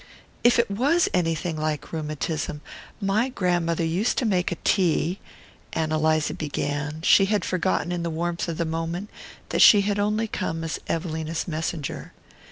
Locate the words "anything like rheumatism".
1.13-2.61